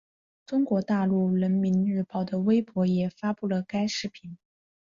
[0.47, 4.35] 中国大陆人民日报的微博也发布了该视频。